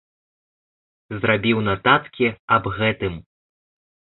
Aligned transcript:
Зрабіў 1.19 1.57
нататкі 1.67 2.25
аб 2.57 2.63
гэтым. 2.79 3.13